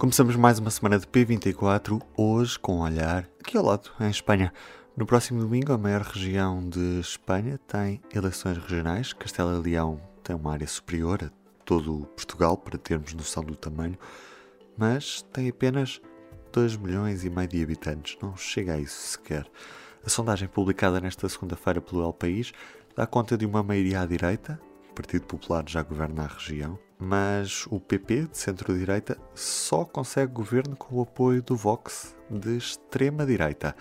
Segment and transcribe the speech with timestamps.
[0.00, 4.50] Começamos mais uma semana de P24, hoje com um olhar aqui ao lado, em Espanha.
[4.96, 9.12] No próximo domingo, a maior região de Espanha tem eleições regionais.
[9.12, 11.30] Castela e Leão tem uma área superior a
[11.66, 13.98] todo Portugal, para termos noção do tamanho,
[14.74, 16.00] mas tem apenas
[16.50, 18.16] 2 milhões e meio de habitantes.
[18.22, 19.46] Não chega a isso sequer.
[20.02, 22.54] A sondagem publicada nesta segunda-feira pelo El País
[22.96, 24.58] dá conta de uma maioria à direita,
[24.92, 30.76] o Partido Popular já governa a região, mas o PP, de centro-direita, só consegue governo
[30.76, 33.74] com o apoio do Vox, de extrema-direita.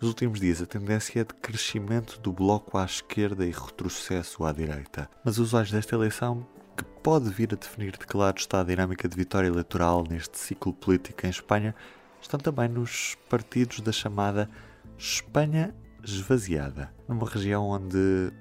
[0.00, 4.52] Nos últimos dias, a tendência é de crescimento do bloco à esquerda e retrocesso à
[4.52, 5.08] direita.
[5.24, 6.44] Mas os olhos desta eleição,
[6.76, 10.36] que pode vir a definir de que lado está a dinâmica de vitória eleitoral neste
[10.36, 11.74] ciclo político em Espanha,
[12.20, 14.50] estão também nos partidos da chamada
[14.98, 18.32] Espanha esvaziada, numa região onde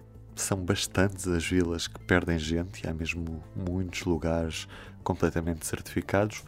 [0.41, 4.67] são bastantes as vilas que perdem gente e há mesmo muitos lugares
[5.03, 6.43] completamente certificados.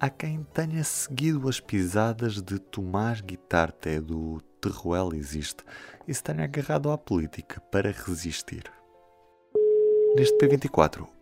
[0.00, 5.64] Há quem tenha seguido as pisadas de Tomás Guitarte do Terruel Existe
[6.06, 8.64] e se tenha agarrado à política para resistir.
[10.16, 11.13] Neste P24,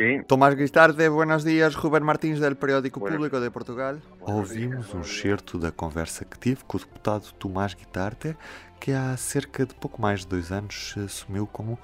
[0.00, 1.74] Sí, Tomás Guitarte, buenos días.
[1.74, 3.98] Rubén Martins, del Periódico Público de Portugal.
[4.22, 8.34] Ouvimos um excerto da conversa que tive com o deputado Tomás Guitarte,
[8.80, 11.78] que há cerca de pouco mais de dois anos se assumiu como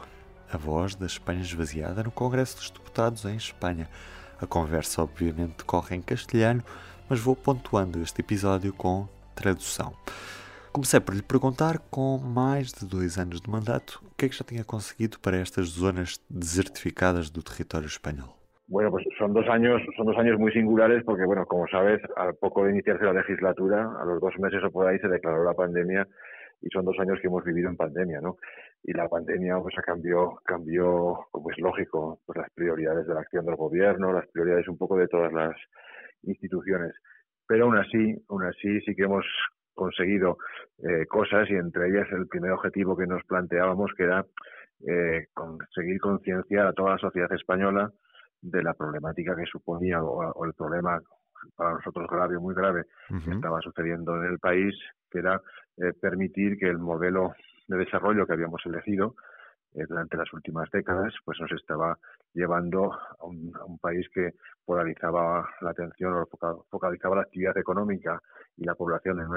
[0.50, 3.86] a voz da Espanha esvaziada no Congresso dos Deputados em Espanha.
[4.40, 6.64] A conversa, obviamente, decorre em castelhano,
[7.10, 9.92] mas vou pontuando este episódio com tradução.
[10.76, 14.36] Comecei por lhe perguntar, com mais de dois anos de mandato, o que é que
[14.36, 18.36] já tinha conseguido para estas zonas desertificadas do território espanhol.
[18.68, 22.34] bueno, pues son dos años, son dos años muy singulares porque, bueno, como sabes, al
[22.34, 25.54] poco de iniciarse la legislatura, a los dos meses o por ahí se declaró la
[25.54, 26.06] pandemia
[26.60, 28.36] y son dos años que hemos vivido en pandemia, ¿no?
[28.84, 33.46] Y la pandemia, pues, cambió, cambió, como es lógico, pues las prioridades de la acción
[33.46, 35.56] del gobierno, las prioridades un poco de todas las
[36.24, 36.92] instituciones.
[37.48, 39.24] Pero aún así, aún así sí que hemos
[39.76, 40.38] conseguido
[40.78, 44.26] eh, cosas y entre ellas el primer objetivo que nos planteábamos que era
[44.88, 47.92] eh, conseguir concienciar a toda la sociedad española
[48.42, 51.00] de la problemática que suponía o, o el problema
[51.54, 52.84] para nosotros grave, muy grave,
[53.24, 54.74] que estaba sucediendo en el país,
[55.10, 55.40] que era
[55.76, 57.34] eh, permitir que el modelo
[57.68, 59.14] de desarrollo que habíamos elegido
[59.74, 61.98] eh, durante las últimas décadas, pues nos estaba
[62.36, 68.20] llevando a un, país que polarizaba la atención o foca- focalizaba la actividad económica
[68.56, 69.28] y la población en,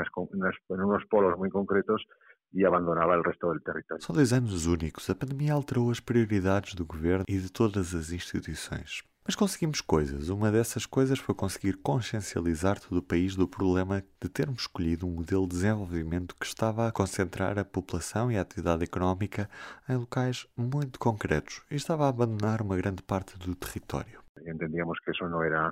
[0.69, 2.05] unos polos muy concretos
[2.51, 4.03] y abandonaba el resto del territorio.
[4.03, 5.09] São dois anos únicos.
[5.09, 9.03] A pandemia alterou as prioridades do governo e de todas as instituições.
[9.25, 10.29] Mas conseguimos coisas.
[10.29, 15.11] Uma dessas coisas foi conseguir consciencializar todo o país do problema de termos escolhido um
[15.11, 19.47] modelo de desenvolvimento que estava a concentrar a população e a atividade económica
[19.87, 24.19] em locais muito concretos e estava a abandonar uma grande parte do território.
[24.47, 25.71] entendíamos que eso no era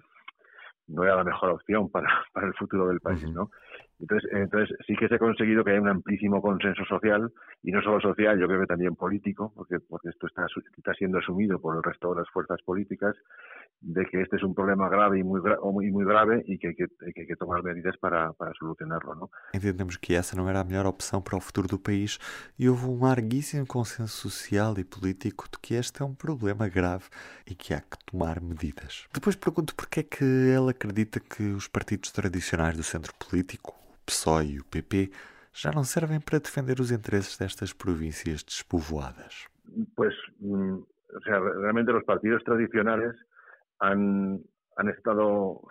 [0.90, 3.34] no era la mejor opción para, para el futuro del país, Ujú.
[3.34, 3.52] ¿no?
[4.00, 7.32] Entonces, entonces sí que se ha conseguido que haya un amplísimo consenso social
[7.64, 10.46] y no solo social, yo creo que también político, porque porque esto está
[10.78, 13.16] está siendo asumido por el resto de las fuerzas políticas
[13.82, 16.76] de que este es un problema grave y muy gra- muy muy grave y que
[16.76, 19.30] que, que que tomar medidas para, para solucionarlo, ¿no?
[19.54, 22.20] Entendemos que essa não era a melhor opção para o futuro do país
[22.60, 27.06] e houve um larguíssimo consenso social e político de que este é um problema grave
[27.48, 29.06] e que há que tomar medidas.
[29.12, 33.74] Depois pergunto porque é que ele acredita que os partidos tradicionais do centro político,
[34.08, 35.12] PSOE e o PP,
[35.54, 39.46] já não servem para defender os interesses destas províncias despovoadas.
[39.96, 40.14] pues,
[41.26, 43.14] re- realmente los partidos tradicionales
[43.80, 44.40] han,
[44.78, 45.62] han estado,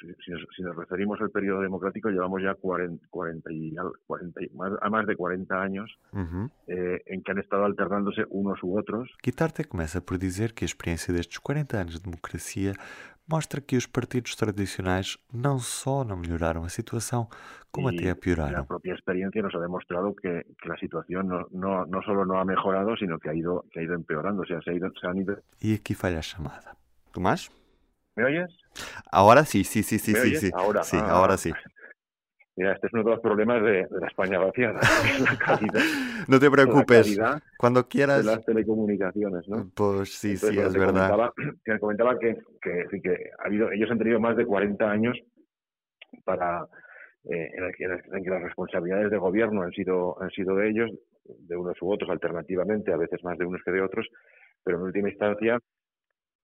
[0.00, 4.48] si, si nos, referimos al periodo democrático, llevamos ya 40, 40 y, al- 40 y
[4.50, 6.50] más, a más de 40 años Uhum.
[6.66, 9.08] eh, en que han estado alternándose unos u otros.
[9.22, 12.72] Guitarte começa por dizer que a experiência destes 40 anos de democracia
[13.28, 17.28] mostra que os partidos tradicionais não só não melhoraram a situação,
[17.72, 18.64] como y até a pioraram.
[18.64, 22.44] propia experiencia nos ha demostrado que, que la situación no, no, no solo no ha
[22.44, 24.42] mejorado, sino que ha ido, que ha ido empeorando.
[24.42, 25.36] O sea, se, ha ido, se han ido...
[25.60, 26.76] E aqui falha a chamada.
[27.12, 27.50] Tomás?
[28.16, 28.50] ¿Me oyes?
[29.12, 30.50] Ahora sí, sí, sí, sí, ¿Me sí, sí.
[30.54, 30.82] Ahora.
[30.82, 31.52] Sí, ah, ahora sí.
[32.56, 34.80] Mira, este es uno de los problemas de, la España vaciada,
[35.20, 35.80] la calidad.
[36.28, 37.18] no te preocupes,
[37.58, 38.24] cuando quieras.
[38.24, 39.70] De las telecomunicaciones, ¿no?
[39.74, 41.10] Pues sí, sí, es verdad.
[41.10, 41.32] Comentaba,
[41.64, 45.18] que comentaba que, que, que, ha habido, ellos han tenido más de 40 años
[46.24, 46.66] para
[47.24, 50.90] eh, en, el, que las responsabilidades de gobierno han sido, han sido de ellos,
[51.24, 54.06] de unos u otros alternativamente, a veces más de unos que de otros,
[54.64, 55.58] pero en última instancia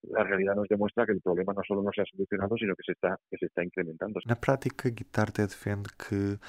[0.09, 2.83] la realidad nos demuestra que el problema no solo no se ha solucionado, sino que
[2.83, 4.19] se está, que se está incrementando.
[4.25, 6.39] Na prática, Guitarte defende que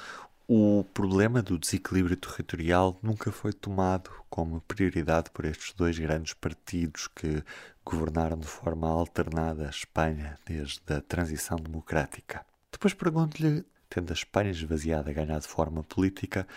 [0.47, 7.09] o problema do desequilíbrio territorial nunca foi tomado como prioridade por estes dois grandes partidos
[7.09, 7.43] que
[7.85, 12.45] governaram de forma alternada a Espanha desde a transição democrática.
[12.71, 16.47] Depois pergunto-lhe, tendo a Espanha esvaziada ganhado forma política,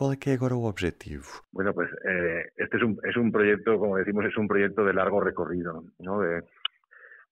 [0.00, 1.24] ¿Cuál es ahora el objetivo?
[1.52, 4.94] Bueno, pues eh, este es un, es un proyecto, como decimos, es un proyecto de
[4.94, 6.20] largo recorrido, ¿no?
[6.20, 6.42] De,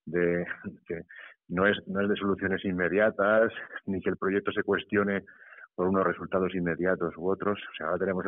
[0.05, 0.47] de,
[0.87, 1.03] que
[1.49, 3.53] no es, no es de soluciones inmediatas,
[3.87, 5.25] ni que el proyecto se cuestione
[5.75, 7.59] por unos resultados inmediatos u otros.
[7.59, 8.27] O sea, ahora tenemos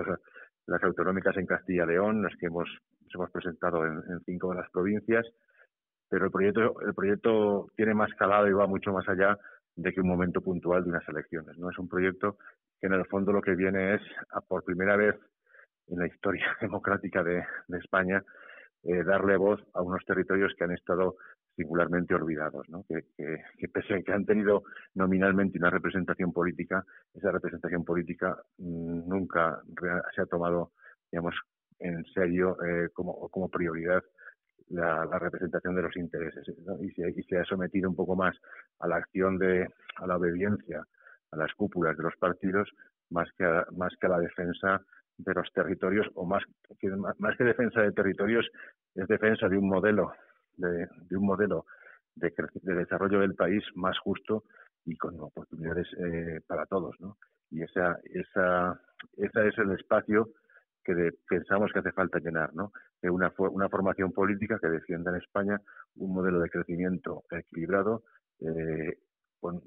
[0.67, 2.69] las autonómicas en Castilla y León, las que hemos,
[3.13, 5.27] hemos presentado en, en, cinco de las provincias,
[6.09, 9.37] pero el proyecto, el proyecto tiene más calado y va mucho más allá
[9.81, 11.57] de que un momento puntual de unas elecciones.
[11.59, 12.37] No es un proyecto
[12.81, 14.03] que en el fondo lo que viene es,
[14.47, 15.17] por primera vez
[15.89, 17.43] en la historia democrática de,
[17.79, 18.23] España,
[18.83, 21.17] eh, darle voz a unos territorios que han estado
[21.57, 22.85] singularmente olvidados, ¿no?
[22.89, 24.63] que, que, pese a que han tenido
[24.95, 26.85] nominalmente una representación política,
[27.15, 29.61] esa representación política mm, nunca
[30.15, 30.73] se ha tomado,
[31.11, 31.35] digamos,
[31.79, 34.03] en serio eh, como, como prioridad
[34.71, 36.47] la, representación de los intereses
[36.81, 38.37] y, se, y se ha sometido un poco más
[38.79, 40.85] a la acción de, a la obediencia
[41.33, 42.69] a las cúpulas de los partidos
[43.11, 44.83] más que a, más que a la defensa
[45.19, 46.43] de los territorios o más
[46.79, 46.89] que,
[47.19, 48.49] más que defensa de territorios
[48.95, 50.13] es defensa de un modelo
[50.57, 51.67] de, un modelo
[52.15, 52.33] de,
[52.63, 54.45] desarrollo del país más justo
[54.85, 57.17] y con oportunidades eh, para todos ¿no?
[57.51, 58.81] y esa esa
[59.17, 60.29] ese es el espacio
[60.95, 62.73] que pensamos que hace falta llenar ¿no?
[63.03, 65.61] de una una formación política que defienda en España
[65.97, 68.05] un modelo de crecimiento equilibrado
[68.41, 68.99] eh,
[69.41, 69.63] con,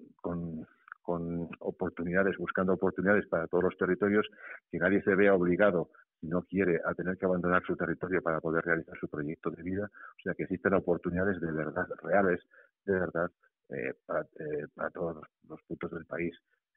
[1.04, 4.26] con oportunidades, buscando oportunidades para todos los territorios,
[4.72, 5.90] que nadie se vea obligado,
[6.20, 9.62] si no quiere, a tener que abandonar su territorio para poder realizar su proyecto de
[9.62, 9.86] vida.
[9.86, 12.40] O sea, que existen oportunidades de verdad, reales,
[12.86, 13.30] de verdad,
[13.70, 16.34] eh, para, eh, para, todos los, puntos del país.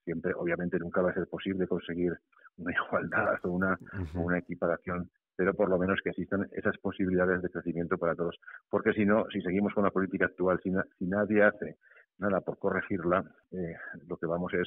[0.06, 2.16] Siempre, obviamente, nunca va a ser posible conseguir
[2.58, 3.76] una igualdad o una,
[4.14, 8.40] una equiparación pero por lo menos que existan esas posibilidades de crecimiento para todos.
[8.70, 11.76] Porque si no, si seguimos con la política actual, si, si nadie hace
[12.16, 13.22] nada por corregirla,
[13.52, 13.76] eh,
[14.06, 14.66] lo que vamos es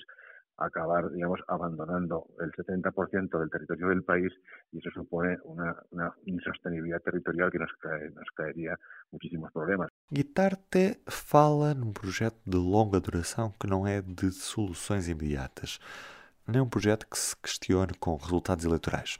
[0.59, 4.33] acabar, digamos, abandonando el 70% del territorio del país
[4.71, 8.77] y eso supone una, una insostenibilidad territorial que nos, cae, nos caería
[9.11, 9.89] muchísimos problemas.
[10.11, 15.79] Guitarte fala num projeto de longa duração que não é de soluções imediatas,
[16.47, 19.17] nem um projeto que se questione com resultados eleitorais.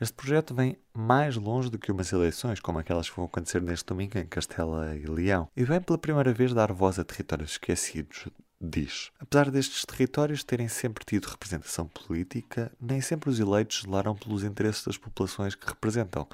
[0.00, 3.84] Este projeto vem mais longe do que umas eleições, como aquelas que vão acontecer neste
[3.84, 8.26] domingo em Castela e Leão, e vem pela primeira vez dar voz a territórios esquecidos,
[8.60, 9.10] diz.
[9.18, 14.84] Apesar destes territórios terem sempre tido representação política, nem sempre os eleitos zelaram pelos interesses
[14.84, 16.28] das populações que representam.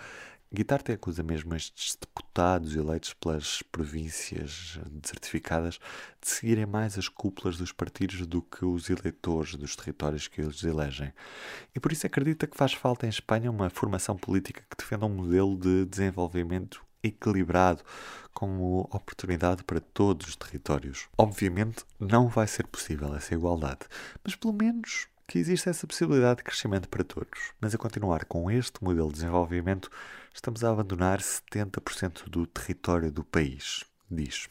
[0.53, 5.79] Guitarte acusa mesmo estes deputados eleitos pelas províncias desertificadas
[6.21, 10.63] de seguirem mais as cúpulas dos partidos do que os eleitores dos territórios que eles
[10.63, 11.13] elegem.
[11.75, 15.17] E por isso acredita que faz falta em Espanha uma formação política que defenda um
[15.17, 17.83] modelo de desenvolvimento equilibrado,
[18.33, 21.09] como oportunidade para todos os territórios.
[21.17, 23.81] Obviamente não vai ser possível essa igualdade,
[24.23, 27.53] mas pelo menos que existe essa possibilidade de crescimento para todos.
[27.61, 29.91] Mas a continuar com este modelo de desenvolvimento,
[30.33, 34.49] estamos a abandonar 70% do território do país, diz.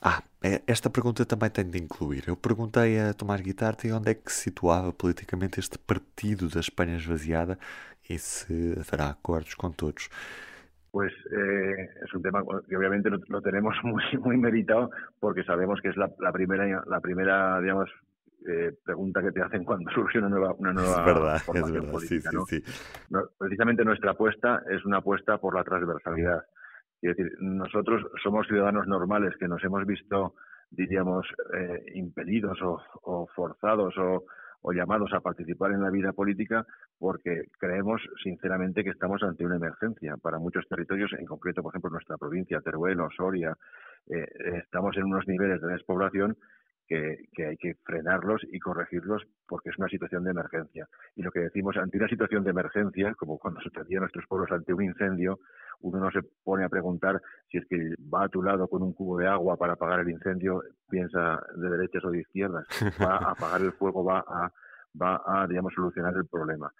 [0.00, 2.24] Ah, é, esta pergunta também tem de incluir.
[2.28, 6.96] Eu perguntei a Tomás Guitarte onde é que se situava politicamente este partido da Espanha
[6.96, 7.58] esvaziada
[8.08, 10.08] e se haverá acordos com todos.
[10.90, 14.90] Pues eh, es un tema que obviamente lo, lo, tenemos muy muy meditado
[15.20, 17.90] porque sabemos que es la, la primera la primera digamos
[18.48, 21.90] eh, pregunta que te hacen cuando surge una nueva, una nueva es verdad, formación es
[21.90, 22.30] política.
[22.30, 22.44] Sí, ¿no?
[22.46, 22.62] Sí,
[23.36, 26.44] precisamente nuestra apuesta es una apuesta por la transversalidad.
[27.02, 30.34] Es decir, nosotros somos ciudadanos normales que nos hemos visto,
[30.70, 34.24] diríamos, eh, impedidos o, o forzados o,
[34.62, 36.66] o llamados a participar en la vida política
[36.98, 41.90] porque creemos sinceramente que estamos ante una emergencia para muchos territorios, en concreto, por ejemplo,
[41.90, 43.56] nuestra provincia, Teruel Soria,
[44.08, 44.26] eh,
[44.62, 46.36] estamos en unos niveles de despoblación
[46.88, 50.88] que, hay que frenarlos y corregirlos porque es una situación de emergencia.
[51.14, 54.50] Y lo que decimos, ante una situación de emergencia, como cuando sucedía a nuestros pueblos
[54.50, 55.38] ante un incendio,
[55.80, 58.92] uno no se pone a preguntar si es que va a tu lado con un
[58.94, 62.66] cubo de agua para apagar el incendio, piensa de derechas o de izquierdas,
[63.00, 64.52] va a apagar el fuego, va a
[65.00, 66.72] va a, digamos, solucionar el problema.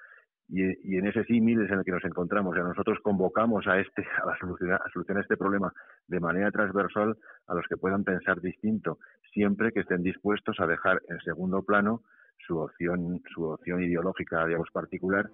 [0.48, 2.56] Y, en ese símil es en el que nos encontramos.
[2.56, 5.72] O nosotros convocamos a este a, la solucionar, a solucionar este problema
[6.06, 8.98] de manera transversal a los que puedan pensar distinto,
[9.32, 12.02] siempre que estén dispuestos a dejar en segundo plano
[12.46, 15.28] su opción, su opción ideológica, digamos, particular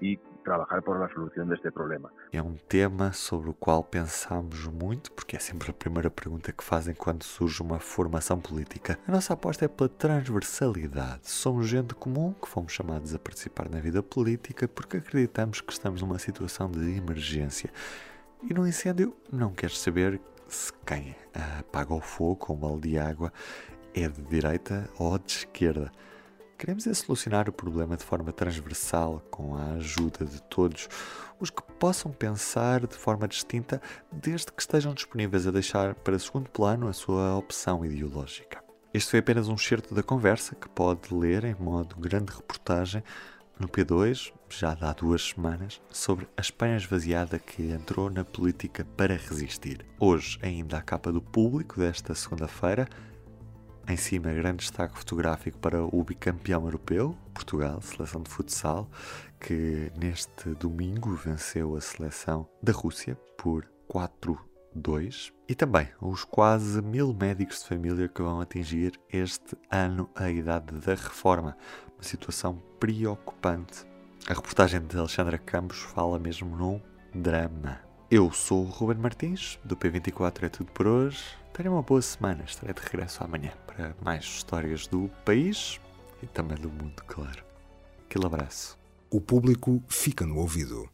[0.00, 2.12] e trabalhar por a solução deste problema.
[2.32, 6.62] É um tema sobre o qual pensamos muito, porque é sempre a primeira pergunta que
[6.62, 8.98] fazem quando surge uma formação política.
[9.08, 11.30] A nossa aposta é pela transversalidade.
[11.30, 16.02] Somos gente comum que fomos chamados a participar na vida política porque acreditamos que estamos
[16.02, 17.70] numa situação de emergência.
[18.42, 21.16] E no incêndio não queres saber se quem
[21.58, 23.32] apaga o fogo com um balde de água
[23.94, 25.90] é de direita ou de esquerda.
[26.56, 30.88] Queremos é solucionar o problema de forma transversal, com a ajuda de todos
[31.40, 36.48] os que possam pensar de forma distinta, desde que estejam disponíveis a deixar para segundo
[36.48, 38.62] plano a sua opção ideológica.
[38.92, 43.02] Este foi apenas um certo da conversa que pode ler em modo grande reportagem
[43.58, 49.16] no P2, já há duas semanas, sobre a Espanha esvaziada que entrou na política para
[49.16, 49.84] resistir.
[49.98, 52.88] Hoje, ainda a capa do público desta segunda-feira,
[53.86, 58.88] em cima, grande destaque fotográfico para o bicampeão europeu, Portugal, seleção de futsal,
[59.38, 65.32] que neste domingo venceu a seleção da Rússia por 4-2.
[65.46, 70.74] E também os quase mil médicos de família que vão atingir este ano a idade
[70.80, 71.56] da reforma.
[71.94, 73.84] Uma situação preocupante.
[74.26, 76.80] A reportagem de Alexandra Campos fala mesmo num
[77.14, 77.93] drama.
[78.16, 81.18] Eu sou o Ruben Martins, do P24 é tudo por hoje.
[81.52, 85.80] Tenha uma boa semana, estarei de regresso amanhã para mais histórias do país
[86.22, 87.42] e também do mundo, claro.
[88.04, 88.78] Aquele abraço.
[89.10, 90.88] O público fica no ouvido.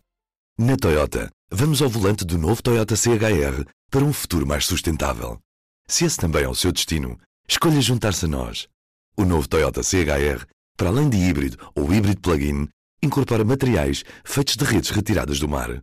[0.58, 5.38] Na Toyota, vamos ao volante do novo Toyota CHR para um futuro mais sustentável.
[5.86, 8.66] Se esse também é o seu destino, escolha juntar-se a nós.
[9.14, 12.66] O novo Toyota CHR, para além de híbrido ou híbrido plug-in,
[13.02, 15.82] incorpora materiais feitos de redes retiradas do mar.